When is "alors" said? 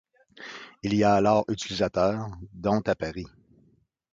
1.13-1.45